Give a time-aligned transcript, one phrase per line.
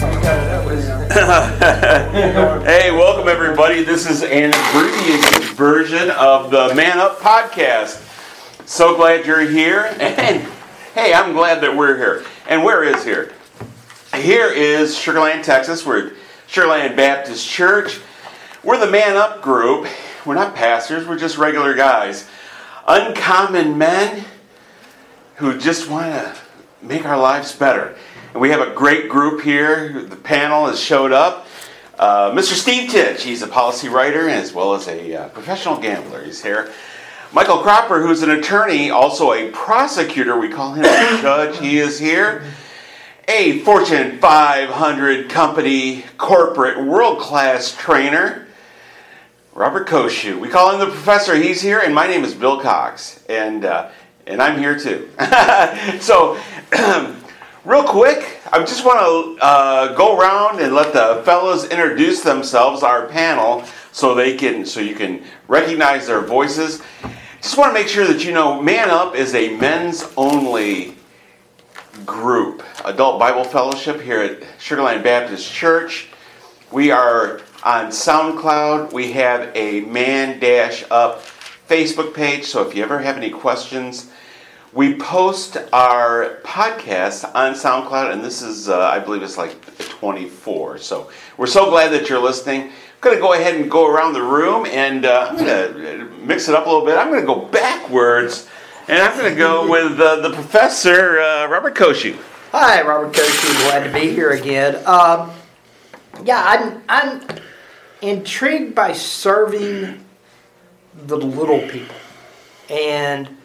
[2.64, 3.84] Hey, welcome everybody.
[3.84, 8.02] This is an abbreviated version of the Man Up podcast.
[8.66, 9.94] So glad you're here.
[10.00, 10.48] And
[10.94, 12.24] hey, I'm glad that we're here.
[12.48, 13.34] And where is here?
[14.14, 15.84] Here is Sugar Land, Texas.
[15.84, 16.12] We're at
[16.46, 18.00] Sugar Land Baptist Church.
[18.64, 19.86] We're the Man Up group.
[20.24, 22.26] We're not pastors, we're just regular guys.
[22.88, 24.24] Uncommon men
[25.36, 26.36] who just want to
[26.80, 27.96] make our lives better.
[28.32, 30.02] And we have a great group here.
[30.02, 31.48] The panel has showed up.
[31.98, 32.52] Uh, Mr.
[32.52, 36.22] Steve Titch, he's a policy writer as well as a uh, professional gambler.
[36.22, 36.72] He's here.
[37.32, 40.38] Michael Cropper, who's an attorney, also a prosecutor.
[40.38, 40.88] We call him a
[41.22, 41.58] judge.
[41.58, 42.44] He is here.
[43.26, 48.46] A Fortune 500 company corporate world class trainer.
[49.52, 50.40] Robert Koshu.
[50.40, 51.34] We call him the professor.
[51.34, 53.90] He's here, and my name is Bill Cox, and uh,
[54.26, 55.10] and I'm here too.
[56.00, 56.40] so,
[57.64, 62.82] real quick, I just want to uh, go around and let the fellows introduce themselves,
[62.82, 66.82] our panel, so they can so you can recognize their voices.
[67.42, 70.94] Just want to make sure that you know, Man Up is a men's only
[72.06, 76.08] group, adult Bible fellowship here at Sugar Land Baptist Church.
[76.70, 78.92] We are on SoundCloud.
[78.92, 81.22] We have a Man Dash Up
[81.68, 82.44] Facebook page.
[82.44, 84.09] So if you ever have any questions,
[84.72, 90.78] we post our podcast on SoundCloud, and this is, uh, I believe, it's like 24.
[90.78, 92.62] So we're so glad that you're listening.
[92.62, 96.04] I'm going to go ahead and go around the room, and uh, I'm going to
[96.24, 96.96] mix it up a little bit.
[96.96, 98.48] I'm going to go backwards,
[98.86, 102.16] and I'm going to go with uh, the professor, uh, Robert Koshu.
[102.52, 103.42] Hi, Robert Coach.
[103.42, 104.76] Glad to be here again.
[104.86, 105.32] Um,
[106.24, 107.22] yeah, I'm I'm
[108.02, 110.04] intrigued by serving
[110.94, 111.94] the little people,
[112.68, 113.36] and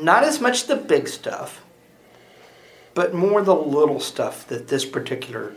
[0.00, 1.64] not as much the big stuff,
[2.94, 5.52] but more the little stuff that this particular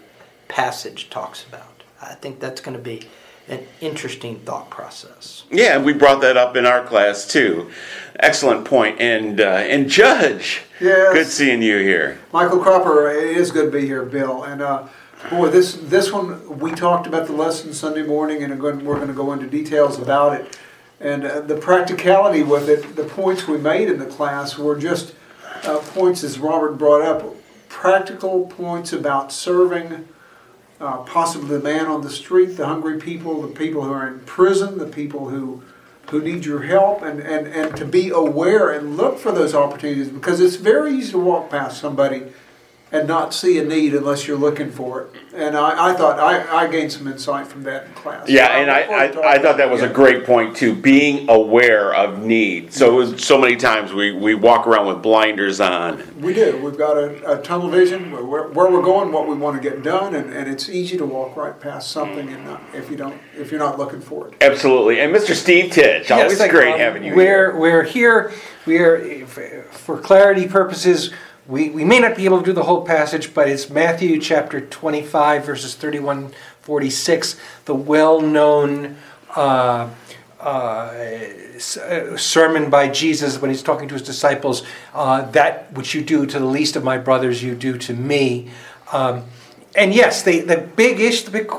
[0.48, 1.84] passage talks about.
[2.02, 3.04] I think that's going to be
[3.48, 5.44] an interesting thought process.
[5.50, 7.70] Yeah, we brought that up in our class too.
[8.20, 9.00] Excellent point.
[9.00, 11.14] And uh, and Judge, Yes.
[11.14, 12.20] good seeing you here.
[12.34, 14.44] Michael Cropper, it is good to be here, Bill.
[14.44, 14.88] And uh,
[15.30, 19.14] boy, this this one we talked about the lesson Sunday morning, and we're going to
[19.14, 20.58] go into details about it.
[21.00, 25.14] And uh, the practicality with it, the points we made in the class were just
[25.64, 27.36] uh, points, as Robert brought up,
[27.70, 30.08] practical points about serving.
[30.80, 34.20] Uh, possibly the man on the street, the hungry people, the people who are in
[34.22, 35.64] prison, the people who
[36.10, 40.08] who need your help, and, and, and to be aware and look for those opportunities
[40.08, 42.24] because it's very easy to walk past somebody
[42.92, 45.12] and not see a need unless you're looking for it.
[45.36, 48.30] And I, I thought I, I gained some insight from that in class.
[48.30, 50.74] Yeah, and I, look forward to I, I thought that was a great point too.
[50.74, 52.74] Being aware of need.
[52.74, 56.22] So it was, so many times we, we walk around with blinders on.
[56.22, 56.58] We do.
[56.64, 59.70] We've got a, a tunnel vision where, where where we're going, what we want to
[59.70, 62.98] get done, and, and it's easy to walk right past something and not, if you
[62.98, 64.36] don't if you're not looking for it.
[64.42, 65.00] Absolutely.
[65.00, 65.36] And Mr.
[65.36, 66.80] Steve Titch, always thank great Bob.
[66.80, 67.60] having you We're, here.
[67.60, 68.34] we're here,
[68.66, 71.14] we are, for clarity purposes,
[71.48, 74.60] we, we may not be able to do the whole passage, but it's Matthew chapter
[74.62, 78.98] 25, verses 31 46, the well known
[79.36, 79.90] uh,
[80.42, 84.64] uh, uh, sermon by Jesus when he's talking to his disciples
[84.94, 88.50] uh, that which you do to the least of my brothers, you do to me.
[88.92, 89.24] Um,
[89.76, 91.50] and yes, the, the big ish, the big,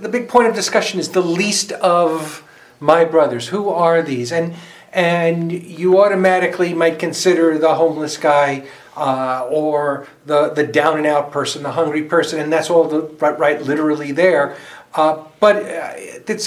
[0.00, 2.42] the big point of discussion is the least of
[2.80, 3.48] my brothers.
[3.48, 4.32] Who are these?
[4.32, 4.54] And
[4.92, 8.64] and you automatically might consider the homeless guy
[8.96, 13.02] uh, or the the down and out person, the hungry person, and that's all the
[13.20, 14.56] right, right literally there.
[14.94, 15.94] Uh, but uh,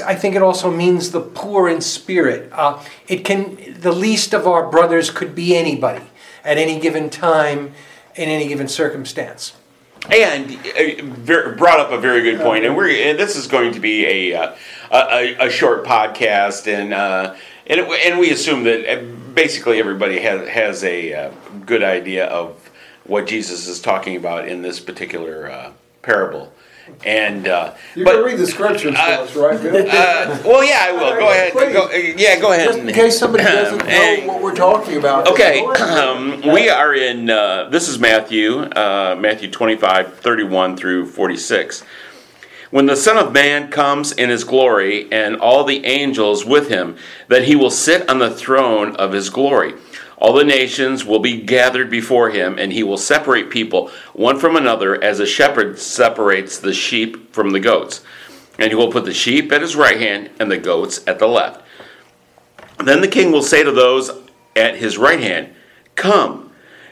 [0.05, 2.49] I think it also means the poor in spirit.
[2.53, 6.05] Uh, it can the least of our brothers could be anybody
[6.45, 7.73] at any given time,
[8.15, 9.53] in any given circumstance.
[10.09, 13.79] And uh, brought up a very good point, and we're and this is going to
[13.81, 14.55] be a uh,
[14.91, 17.35] a, a, short podcast, and uh,
[17.65, 19.03] and, it, and we assume that
[19.37, 21.31] basically everybody has has a uh,
[21.65, 22.69] good idea of
[23.05, 26.51] what Jesus is talking about in this particular uh, parable,
[27.05, 29.75] and uh, You but can read the scriptures for us, right, Bill?
[29.87, 31.15] uh, well, yeah, I will.
[31.19, 31.53] Go ahead.
[31.53, 32.67] Go, yeah, go ahead.
[32.67, 35.27] Just in case somebody doesn't know what we're talking about.
[35.27, 41.83] Okay, um, we are in, uh, this is Matthew, uh, Matthew 25, 31 through 46.
[42.71, 46.97] When the Son of Man comes in his glory and all the angels with him,
[47.27, 49.73] that he will sit on the throne of his glory.
[50.17, 54.55] All the nations will be gathered before him, and he will separate people one from
[54.55, 58.01] another as a shepherd separates the sheep from the goats.
[58.57, 61.27] And he will put the sheep at his right hand and the goats at the
[61.27, 61.63] left.
[62.83, 64.09] Then the king will say to those
[64.55, 65.53] at his right hand,
[65.95, 66.46] Come,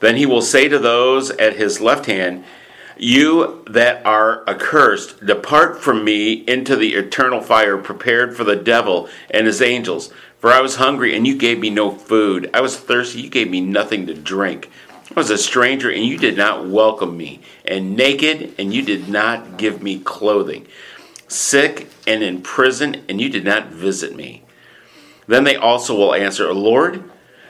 [0.00, 2.44] Then he will say to those at his left hand,
[2.96, 9.08] You that are accursed, depart from me into the eternal fire prepared for the devil
[9.30, 10.12] and his angels.
[10.38, 12.48] For I was hungry, and you gave me no food.
[12.54, 14.70] I was thirsty, you gave me nothing to drink.
[15.10, 17.40] I was a stranger, and you did not welcome me.
[17.64, 20.68] And naked, and you did not give me clothing.
[21.26, 24.44] Sick and in prison, and you did not visit me.
[25.26, 27.04] Then they also will answer, Lord,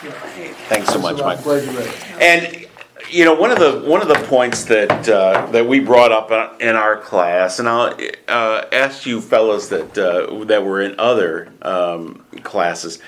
[0.00, 1.42] Thanks so much, Mike.
[1.42, 1.94] glad you read.
[2.20, 2.66] And
[3.10, 6.30] you know, one of the one of the points that uh, that we brought up
[6.60, 7.94] in our class, and I'll
[8.28, 12.98] uh, ask you fellows that uh, that were in other um, classes,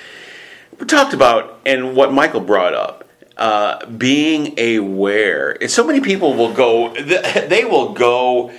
[0.78, 3.08] we talked about, and what Michael brought up,
[3.38, 5.56] uh, being aware.
[5.62, 8.52] And so many people will go, they will go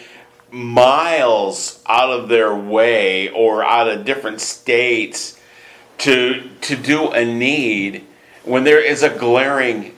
[0.51, 5.39] miles out of their way or out of different states
[5.99, 8.07] to to do a need
[8.43, 9.95] when there is a glaring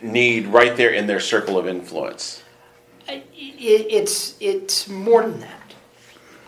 [0.00, 2.42] need right there in their circle of influence.
[3.08, 5.74] It's it's more than that.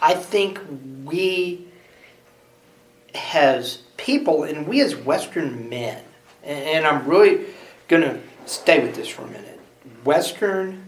[0.00, 0.60] I think
[1.04, 1.66] we
[3.34, 6.02] as people and we as Western men,
[6.42, 7.46] and, I'm really
[7.88, 9.58] gonna stay with this for a minute.
[10.04, 10.84] Western,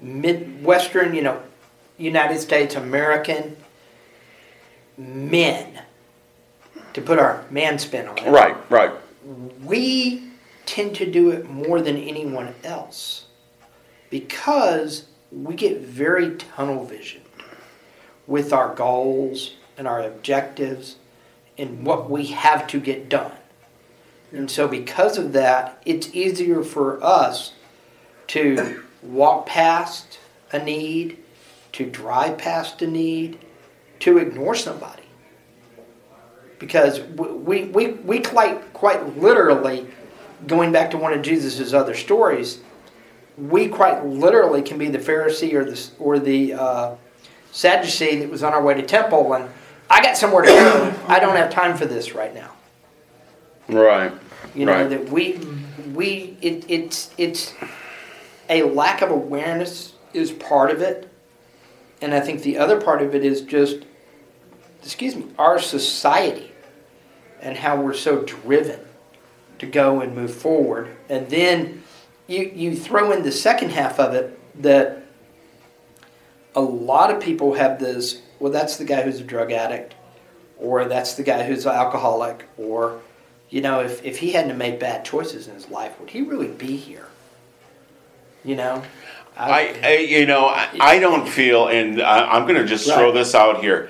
[0.00, 1.42] Midwestern, you know,
[1.98, 3.56] United States American
[4.96, 5.82] men,
[6.94, 8.92] to put our man spin on it Right, right.
[9.24, 10.22] We
[10.66, 13.26] tend to do it more than anyone else
[14.10, 17.22] because we get very tunnel vision
[18.26, 20.96] with our goals and our objectives
[21.58, 23.32] and what we have to get done.
[24.32, 27.52] And so, because of that, it's easier for us
[28.28, 30.18] to walk past
[30.52, 31.18] a need,
[31.72, 33.38] to drive past a need,
[34.00, 35.01] to ignore somebody
[36.62, 39.84] because we, we, we quite, quite literally,
[40.46, 42.60] going back to one of Jesus' other stories,
[43.36, 46.94] we quite literally can be the Pharisee or the, or the uh,
[47.50, 49.50] Sadducee that was on our way to temple and
[49.90, 50.94] I got somewhere to go.
[51.08, 52.52] I don't have time for this right now.
[53.68, 54.12] Right.
[54.54, 54.88] You know Right.
[54.88, 55.40] that we
[55.92, 57.54] we it, it's it's
[58.48, 61.10] a lack of awareness is part of it,
[62.00, 63.78] and I think the other part of it is just
[64.82, 66.51] excuse me our society
[67.42, 68.80] and how we're so driven
[69.58, 71.82] to go and move forward, and then
[72.26, 75.02] you you throw in the second half of it that
[76.54, 79.94] a lot of people have this well that's the guy who's a drug addict
[80.58, 83.00] or that's the guy who's an alcoholic or
[83.50, 86.48] you know if, if he hadn't made bad choices in his life would he really
[86.48, 87.06] be here
[88.44, 88.82] you know
[89.34, 93.12] I, I you know, I, I don't feel, and I, I'm going to just throw
[93.12, 93.88] this out here.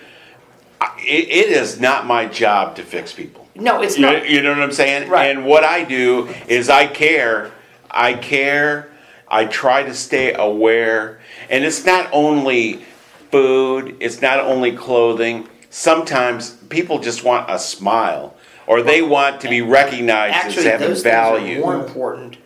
[0.81, 3.42] I- It, it is not my job to fix people.
[3.55, 5.09] No it's You, not you know what I'm saying?
[5.11, 5.31] Right.
[5.35, 7.51] And what I do is I care.
[7.91, 8.91] I care.
[9.29, 11.21] I try to stay aware.
[11.51, 12.85] And it's not only
[13.31, 15.49] food, it's not only clothing.
[15.71, 18.37] Sometimes people just want a smile.
[18.67, 21.61] or they want to be recognized as Actually, having those things are value.
[21.61, 22.37] more important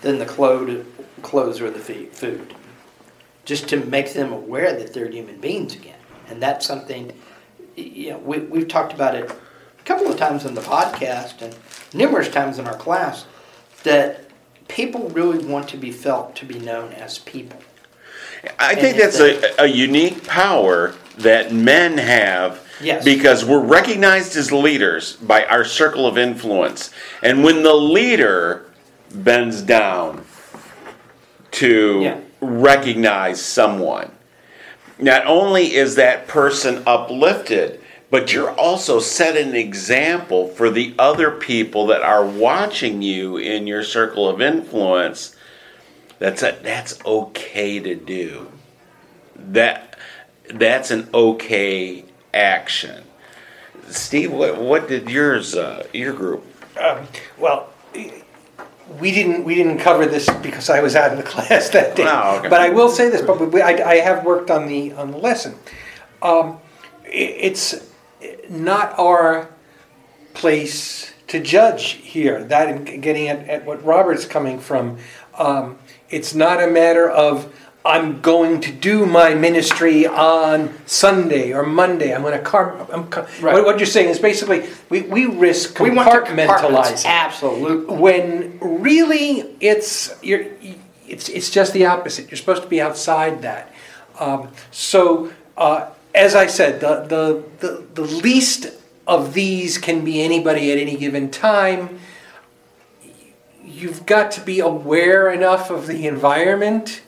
[0.00, 0.84] than the clothes,
[1.22, 2.54] clothes or the food.
[3.44, 5.98] Just to make them aware that they're human beings again,
[6.28, 7.12] and that's something.
[7.76, 9.30] You know, we we've talked about it
[9.88, 11.56] couple of times in the podcast and
[11.94, 13.24] numerous times in our class
[13.84, 14.24] that
[14.68, 17.58] people really want to be felt to be known as people.
[18.58, 23.02] I think And that's a, a unique power that men have Yes.
[23.04, 26.90] because we're recognized as leaders by our circle of influence.
[27.22, 28.66] And when the leader
[29.12, 30.24] bends down
[31.52, 32.20] to Yeah.
[32.40, 34.12] recognize someone,
[34.98, 37.77] not only is that person uplifted,
[38.10, 43.66] but you're also set an example for the other people that are watching you in
[43.66, 45.36] your circle of influence.
[46.18, 48.50] That's a, that's okay to do.
[49.36, 49.98] That
[50.52, 53.04] that's an okay action.
[53.88, 56.44] Steve, what, what did yours uh, your group?
[57.38, 57.68] Well,
[58.98, 62.04] we didn't we didn't cover this because I was out of the class that day.
[62.06, 62.48] Oh, okay.
[62.48, 65.18] But I will say this: but we, I, I have worked on the on the
[65.18, 65.54] lesson.
[66.22, 66.58] Um,
[67.04, 67.87] it's
[68.50, 69.48] not our
[70.34, 72.44] place to judge here.
[72.44, 74.98] That and getting at, at what Robert's coming from.
[75.36, 75.78] Um,
[76.10, 77.52] it's not a matter of
[77.84, 82.14] I'm going to do my ministry on Sunday or Monday.
[82.14, 82.86] I'm going to car.
[82.92, 83.54] I'm, car- Right.
[83.54, 87.96] what, what you're saying is basically we, we risk We compartmentalizing Absolutely.
[87.96, 90.46] when really it's you're
[91.06, 92.30] it's it's just the opposite.
[92.30, 93.72] You're supposed to be outside that.
[94.18, 98.68] Um, so uh, as I said, the, the the the least
[99.06, 101.98] of these can be anybody at any given time.
[103.64, 107.02] You've got to be aware enough of the environment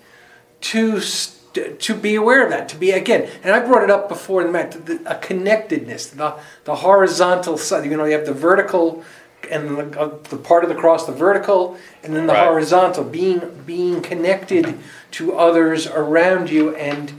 [0.63, 2.69] to to be aware of that.
[2.71, 6.77] To be again, and I brought it up before in the, a connectedness, the the
[6.77, 7.85] horizontal side.
[7.91, 9.03] You know, you have the vertical
[9.51, 12.47] and the, uh, the part of the cross, the vertical, and then the Right.
[12.47, 13.05] horizontal.
[13.05, 14.79] Being being connected
[15.13, 17.13] to others around you, and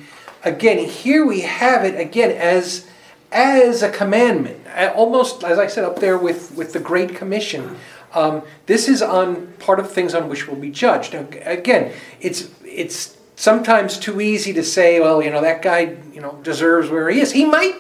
[0.44, 2.88] again, here we have it again as
[3.32, 4.60] as a commandment,
[4.94, 7.78] almost as I said up there with with the Great Commission.
[8.14, 11.14] Um, this is on part of things on which we'll be judged.
[11.14, 16.20] Now, again, it's it's sometimes too easy to say, well, you know, that guy, you
[16.20, 17.32] know, deserves where he is.
[17.32, 17.76] He might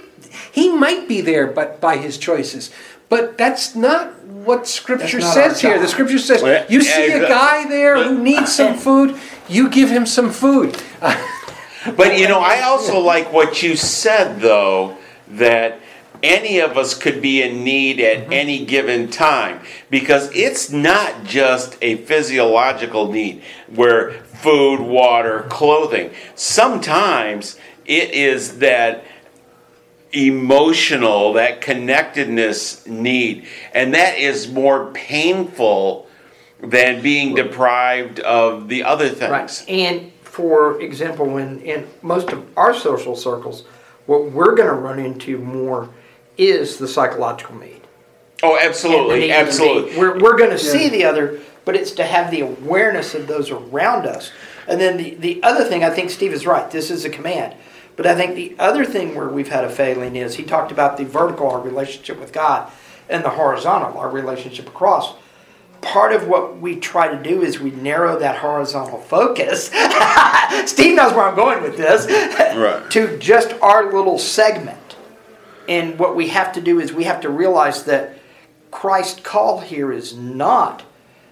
[0.51, 2.71] he might be there, but by his choices.
[3.09, 5.77] But that's not what Scripture not says here.
[5.77, 5.87] The.
[5.87, 10.05] Scripture says, Well, you see a guy there who needs some food, you give him
[10.05, 10.81] some food.
[11.85, 14.97] But you know, I also like what you said though
[15.29, 15.79] that
[16.23, 18.33] any of us could be in need at mm-hmm.
[18.33, 19.59] any given time
[19.89, 26.11] because it's not just a physiological need where food, water, clothing.
[26.35, 29.03] Sometimes it is that
[30.11, 36.07] emotional, that connectedness need, and that is more painful
[36.61, 39.31] than being deprived of the other things.
[39.31, 39.69] Right.
[39.69, 43.65] And for example, when in most of our social circles,
[44.05, 45.89] what we're going to run into more
[46.37, 47.81] is the psychological need.
[48.41, 49.91] Oh, absolutely, need absolutely.
[49.91, 49.99] need.
[49.99, 53.51] We're, we're going to see the other, but it's to have the awareness of those
[53.51, 54.31] around us.
[54.69, 56.71] And then the, the other thing, I think Steve is right.
[56.71, 57.53] This is a command.
[57.97, 60.95] But I think the other thing where we've had a failing is he talked about
[60.95, 62.71] the vertical, our relationship with God,
[63.09, 65.13] and the horizontal, our relationship across.
[65.81, 69.65] Part of what we try to do is we narrow that horizontal focus.
[70.65, 72.05] Steve knows where I'm going with this.
[72.55, 72.81] Right.
[72.91, 74.95] To just our little segment.
[75.67, 78.17] And what we have to do is we have to realize that
[78.69, 80.83] Christ's call here is not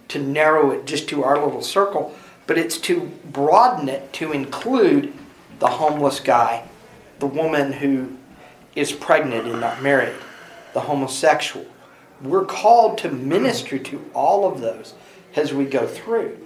[0.09, 2.15] to narrow it just to our little circle,
[2.47, 5.13] but it's to broaden it to include
[5.59, 6.67] the homeless guy,
[7.19, 8.17] the woman who
[8.75, 10.15] is pregnant and not married,
[10.73, 11.65] the homosexual.
[12.21, 14.93] We're called to minister to all of those
[15.35, 16.37] as we go through.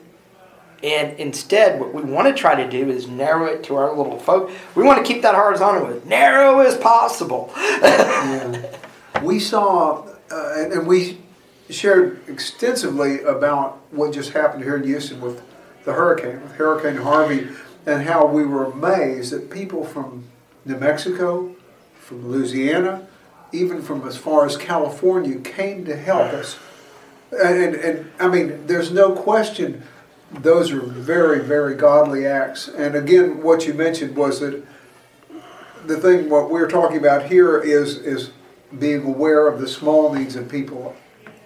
[0.84, 4.20] And instead, what we want to try to do is narrow it to our little
[4.20, 4.51] folk.
[4.75, 7.53] We want to keep that horizontal as narrow as possible.
[9.22, 11.20] We saw, uh, and, and we
[11.70, 15.42] shared extensively about what just happened here in Houston with
[15.86, 17.48] the hurricane, with Hurricane Harvey,
[17.86, 20.25] and how we were amazed that people from
[20.65, 21.56] New Mexico,
[21.96, 23.08] from Louisiana,
[23.54, 26.58] even from as far as California came to help us.
[27.32, 29.84] And, and, I mean, there's no question
[30.42, 32.68] those are very, very godly acts.
[32.68, 34.64] And again, what you mentioned was that
[35.86, 38.32] the thing what we're talking about here is is
[38.80, 40.96] being aware of the small needs of people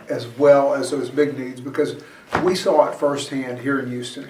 [0.09, 2.01] as well as those big needs because
[2.43, 4.29] we saw it firsthand here in Houston.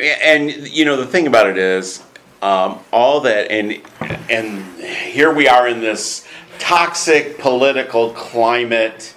[0.00, 2.02] and you know the thing about it is
[2.42, 3.80] um, all that and
[4.28, 6.27] and here we are in this
[6.58, 9.14] toxic political climate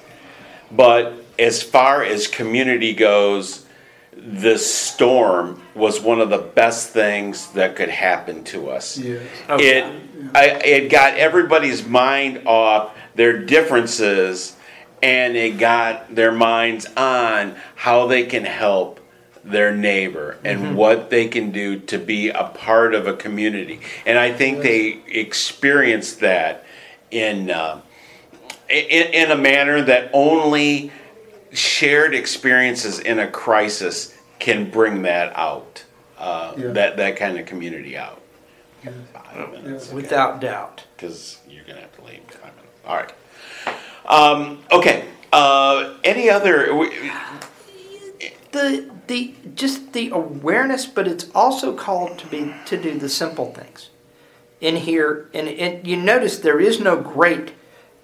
[0.72, 3.66] But as far as community goes,
[4.14, 8.98] this storm was one of the best things that could happen to us.
[8.98, 9.22] Yes.
[9.50, 14.56] It, oh, I, it got everybody's mind off their differences
[15.02, 19.00] and it got their minds on how they can help
[19.44, 20.76] their neighbor and mm-hmm.
[20.76, 23.82] what they can do to be a part of a community.
[24.06, 26.64] And I think they experienced that
[27.12, 27.82] in, uh,
[28.70, 30.91] in, in a manner that only
[31.51, 35.84] shared experiences in a crisis can bring that out,
[36.18, 36.68] uh, Yeah.
[36.70, 38.22] that, that kind of community out.
[39.13, 40.86] Five minutes, okay Without doubt.
[40.96, 42.15] because you're gonna have to leave.
[42.15, 42.80] in five minutes.
[42.88, 43.13] All right.
[44.08, 45.06] Um, okay.
[45.32, 46.74] Uh, any other?
[46.75, 47.12] we-
[48.51, 53.53] the the just the awareness, but it's also called to be to do the simple
[53.53, 53.89] things
[54.62, 55.30] in here.
[55.34, 57.53] And, and you notice there is no great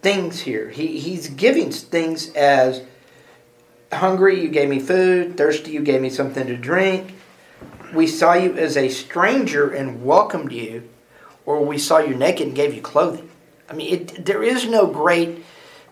[0.01, 0.69] things here.
[0.69, 2.81] He he's giving things as
[3.93, 5.37] hungry, you gave me food.
[5.37, 7.13] Thirsty, you gave me something to drink.
[7.93, 10.89] We saw you as a stranger and welcomed you,
[11.45, 13.29] or we saw you naked and gave you clothing.
[13.69, 15.43] I mean, it, there is no great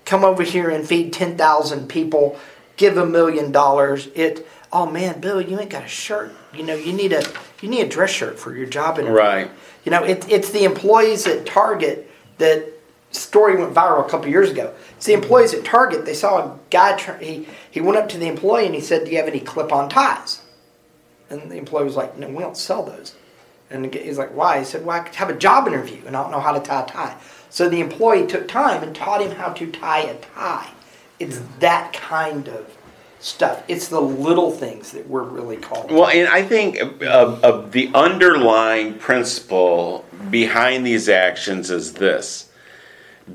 [0.03, 2.37] come over here and feed 10,000 people,
[2.77, 4.07] give a million dollars.
[4.13, 6.35] It, oh man, Bill, you ain't got a shirt.
[6.53, 7.23] You know, you need a,
[7.61, 9.17] you need a dress shirt for your job interview.
[9.17, 9.51] Right.
[9.85, 12.67] You know, it, it's the employees at Target that
[13.11, 14.73] story went viral a couple years ago.
[14.97, 16.05] It's the employees at Target.
[16.05, 16.99] They saw a guy.
[17.21, 19.87] He he went up to the employee and he said, "Do you have any clip-on
[19.87, 20.41] ties?"
[21.29, 23.15] And the employee was like, "No, we don't sell those."
[23.69, 26.21] And he's like, "Why?" He said, "Well, I could have a job interview and I
[26.21, 27.15] don't know how to tie a tie."
[27.49, 30.71] So the employee took time and taught him how to tie a tie.
[31.17, 32.74] It's that kind of
[33.25, 33.63] stuff.
[33.67, 35.91] It's the little things that we're really called.
[35.91, 42.51] Well, and I think uh, uh, the underlying principle behind these actions is this: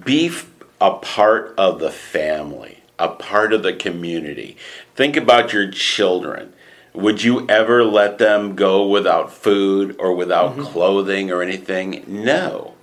[0.05, 0.49] be f-
[0.81, 4.57] a part of the family, a part of the community.
[4.95, 6.53] Think about your children.
[6.93, 12.05] Would you ever let them go without food or without clothing or anything?
[12.07, 12.75] No.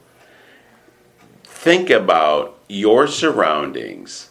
[1.43, 4.29] Think about your surroundings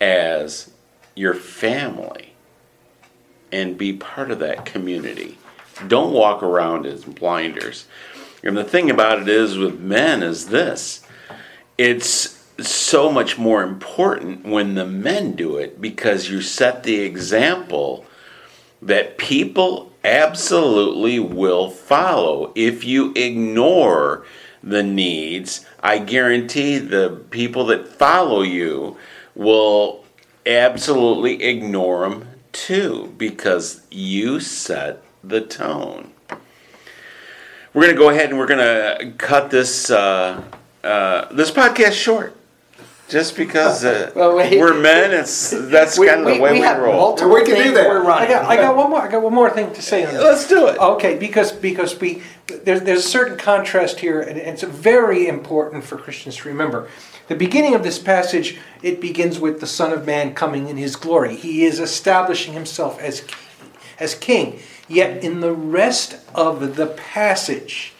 [0.00, 0.70] as
[1.14, 2.32] your family
[3.52, 5.38] and be part of that community.
[5.88, 7.86] Don't walk around as blinders.
[8.42, 11.04] And the thing about it is with men is this
[11.76, 18.04] it's so much more important when the men do it because you set the example
[18.82, 22.52] that people absolutely will follow.
[22.54, 24.24] If you ignore
[24.62, 28.96] the needs, I guarantee the people that follow you
[29.34, 29.99] will
[30.46, 36.12] absolutely ignore them too because you set the tone.
[37.72, 40.42] We're going to go ahead and we're going to cut this uh,
[40.82, 42.36] uh, this podcast short.
[43.08, 44.58] Just because uh, Well, wait.
[44.60, 47.14] we're men, it's that's We- kind of the way we we, have roll.
[47.14, 47.88] We can do things that.
[47.88, 49.02] We're I got, I got one more.
[49.02, 50.22] I got one more thing to say on this.
[50.22, 50.78] Let's do it.
[50.78, 52.22] Okay, because because we
[52.64, 56.88] there's there's a certain contrast here, and it's very important for Christians to remember.
[57.30, 60.96] The beginning of this passage it begins with the Son of Man coming in His
[60.96, 61.36] glory.
[61.36, 63.24] He is establishing Himself as
[64.00, 64.58] as King.
[64.88, 67.92] Yet in the rest of the passage,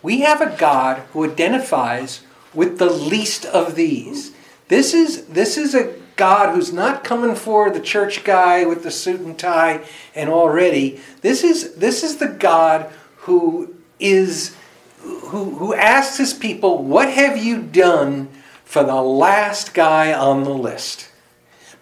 [0.00, 2.20] we have a God who identifies
[2.54, 4.30] with the least of these.
[4.68, 8.92] This is this is a God who's not coming for the church guy with the
[8.92, 9.80] suit and tie
[10.14, 11.00] and already.
[11.22, 14.54] This is this is the God who is
[15.00, 18.28] who who asks his people, "What have you done
[18.68, 21.08] for the last guy on the list?"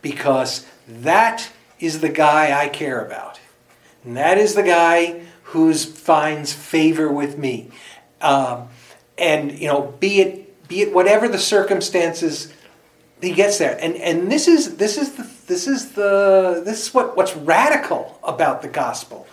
[0.03, 3.41] Because that is the guy I care about.
[4.05, 7.71] And that is the guy who finds favor with me.
[8.21, 8.69] Um,
[9.19, 12.53] and you know, be it be it whatever the circumstances,
[13.21, 13.79] he gets there.
[13.81, 18.19] And and this is this is the this is the this is what, what's radical
[18.23, 19.27] about the gospel.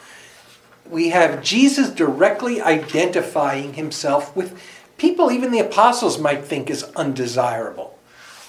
[0.89, 4.61] We have Jesus directly identifying himself with
[5.03, 7.89] people even the apostles might think is undesirable.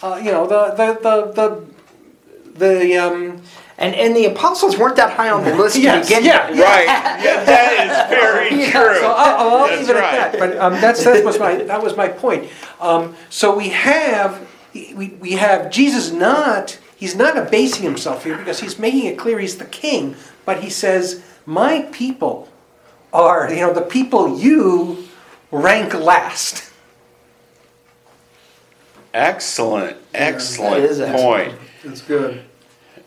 [0.03, 1.47] Uh, you know, the the the the,
[2.65, 3.43] the um,
[3.77, 6.61] And and the apostles weren't that high on the list Yes, to begin yeah, with.
[6.61, 6.87] Right.
[6.87, 8.99] Yeah, that is very Yeah, true.
[9.03, 10.15] So I'll, I'll That's leave it right.
[10.15, 10.39] at that.
[10.43, 12.43] But um, that's that was my that was my point.
[12.81, 14.31] Um, so we have
[14.75, 19.37] we, we have Jesus not he's not abasing himself here because he's making it clear
[19.41, 20.15] he's the king,
[20.47, 21.05] but he says
[21.47, 22.37] my people
[23.13, 25.09] are you know the people you
[25.59, 26.71] rank last.
[29.13, 31.23] Excellent, excellent That is excellent.
[31.53, 31.61] point.
[31.85, 32.43] That's good.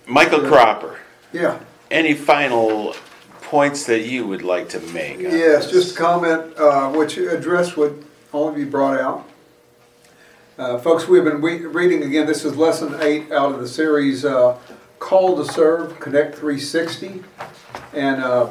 [0.05, 0.97] Michael Cropper,
[1.33, 1.60] Yeah.
[1.91, 2.95] any final
[3.41, 5.19] points that you would like to make?
[5.19, 5.71] Yes, this?
[5.86, 7.91] just comment uh, which address what
[8.31, 9.25] all of you brought out.
[10.57, 12.25] Uh, folks, we've been re- reading again.
[12.25, 14.55] This is lesson eight out of the series uh,
[14.99, 17.23] Call to Serve Connect 360.
[17.93, 18.49] And uh,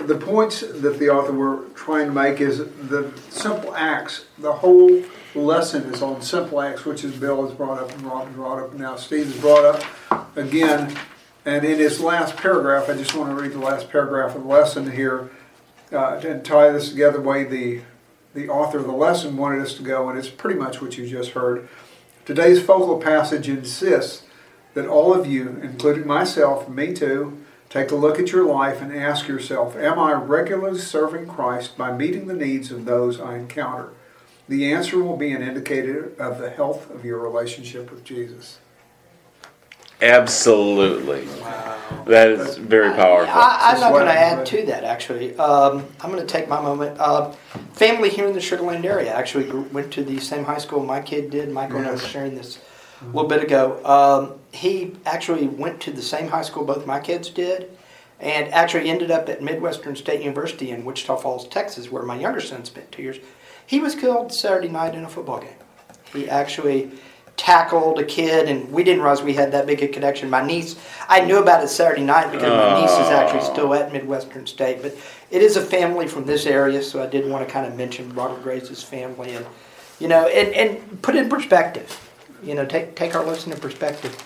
[0.00, 4.26] the points that the author were trying to make is the simple acts.
[4.38, 5.02] The whole
[5.34, 8.74] lesson is on simple acts, which is Bill has brought up and Rob brought up,
[8.74, 10.96] now Steve has brought up again.
[11.44, 14.48] And in his last paragraph, I just want to read the last paragraph of the
[14.48, 15.30] lesson here
[15.92, 17.82] uh, and tie this together the way the
[18.34, 21.06] the author of the lesson wanted us to go, and it's pretty much what you
[21.06, 21.68] just heard.
[22.24, 24.24] Today's focal passage insists
[24.74, 27.38] that all of you, including myself, me too,
[27.70, 31.96] take a look at your life and ask yourself Am I regularly serving Christ by
[31.96, 33.90] meeting the needs of those I encounter?
[34.48, 38.58] The answer will be an indicator of the health of your relationship with Jesus.
[40.02, 41.26] Absolutely.
[42.06, 43.32] That is very powerful.
[43.32, 45.34] I, I'm not going to add to that, actually.
[45.38, 46.98] Um, I'm going to take my moment.
[47.00, 47.30] Uh,
[47.72, 51.00] family here in the Sugar Land area actually went to the same high school my
[51.00, 51.50] kid did.
[51.50, 52.58] Michael and I were sharing this
[53.04, 53.84] a little bit ago.
[53.84, 57.76] Um, he actually went to the same high school both my kids did,
[58.20, 62.40] and actually ended up at Midwestern State University in Wichita Falls, Texas, where my younger
[62.40, 63.18] son spent two years.
[63.66, 65.50] He was killed Saturday night in a football game.
[66.12, 66.92] He actually
[67.36, 70.30] tackled a kid, and we didn't realize we had that big a connection.
[70.30, 70.76] My niece,
[71.08, 74.82] I knew about it Saturday night because my niece is actually still at Midwestern State,
[74.82, 74.96] but
[75.30, 78.14] it is a family from this area, so I did want to kind of mention
[78.14, 79.46] Robert Grace's family, and
[79.98, 82.03] you know, and, and put it in perspective.
[82.44, 84.16] You know, take take our lesson in perspective.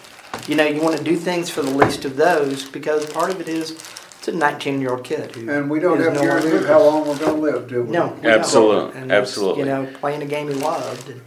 [0.47, 3.41] You know, you want to do things for the least of those because part of
[3.41, 3.73] it is
[4.19, 6.65] it's a 19 year old kid who And we don't is have no guarantee longer
[6.65, 7.91] of how long we're going to live, do we?
[7.91, 8.27] no, we don't.
[8.41, 9.61] Absolute- And absolutely.
[9.61, 11.21] You know, playing a game he loved, and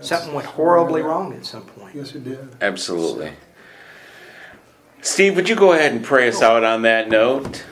[0.00, 1.94] something went horribly wrong at some point.
[1.94, 2.48] Yes, it did.
[2.60, 3.32] Absolutely.
[5.02, 7.64] Steve, would you go ahead and pray us out on that note?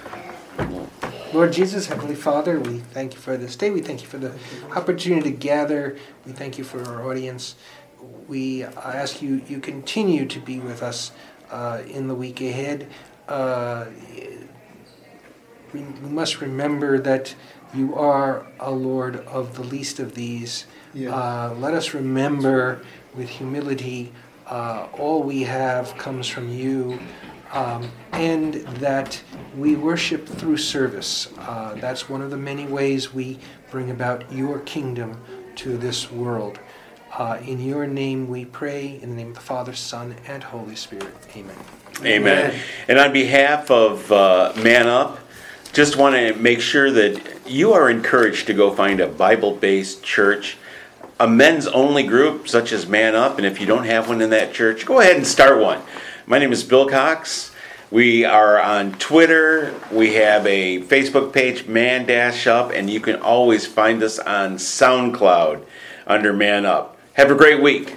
[1.32, 3.70] Lord Jesus, Heavenly Father, we thank you for this day.
[3.70, 4.32] We thank you for the
[4.76, 5.96] opportunity to gather.
[6.24, 7.56] We thank you for our audience.
[8.28, 11.12] We ask you, you continue to be with us
[11.50, 12.88] uh, in the week ahead.
[13.28, 13.86] Uh,
[15.72, 17.34] we, we must remember that
[17.74, 20.66] you are a Lord of the least of these.
[20.94, 21.12] Yes.
[21.12, 22.82] Uh, let us remember
[23.14, 24.12] with humility
[24.46, 26.98] uh, all we have comes from you,
[27.52, 29.20] um, and that
[29.56, 31.28] we worship through service.
[31.38, 33.38] Uh, that's one of the many ways we
[33.70, 35.20] bring about your kingdom
[35.56, 36.58] to this world.
[37.16, 40.74] Uh, in your name we pray, in the name of the Father, Son, and Holy
[40.74, 41.14] Spirit.
[41.36, 41.56] Amen.
[42.02, 42.60] Amen.
[42.88, 45.20] And on behalf of uh, Man Up,
[45.72, 50.02] just want to make sure that you are encouraged to go find a Bible based
[50.02, 50.56] church,
[51.20, 53.38] a men's only group such as Man Up.
[53.38, 55.82] And if you don't have one in that church, go ahead and start one.
[56.26, 57.52] My name is Bill Cox.
[57.92, 59.72] We are on Twitter.
[59.92, 64.56] We have a Facebook page, Man Dash Up, and you can always find us on
[64.56, 65.62] SoundCloud
[66.08, 66.93] under Man Up.
[67.14, 67.96] Have a great week.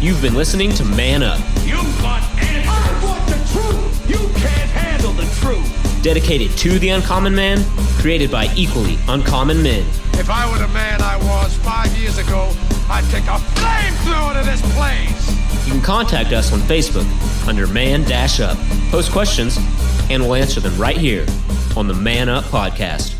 [0.00, 2.66] You've been listening to Man Up, You want answers.
[2.68, 4.10] I want the truth.
[4.10, 6.02] You can't handle the truth.
[6.02, 7.64] dedicated to the uncommon man,
[8.00, 9.84] created by equally uncommon men.
[10.14, 12.50] If I were the man I was five years ago,
[12.88, 15.66] I'd take a flamethrower to this place.
[15.66, 17.06] You can contact us on Facebook
[17.48, 18.56] under Man Dash Up.
[18.90, 19.58] Post questions,
[20.10, 21.26] and we'll answer them right here
[21.76, 23.16] on the Man Up Podcast.